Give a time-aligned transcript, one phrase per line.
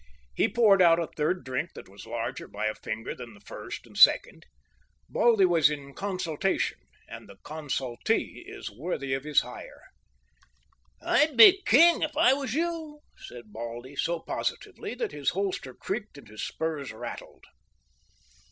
[0.33, 3.85] He poured out a third drink that was larger by a finger than the first
[3.85, 4.47] and second.
[5.07, 9.83] Baldy was in consultation; and the consultee is worthy of his hire.
[11.03, 16.17] "I'd be king if I was you," said Baldy, so positively that his holster creaked
[16.17, 17.45] and his spurs rattled.